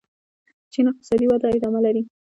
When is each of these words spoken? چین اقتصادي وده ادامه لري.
چین 0.71 0.85
اقتصادي 0.91 1.25
وده 1.27 1.47
ادامه 1.57 1.79
لري. 1.85 2.03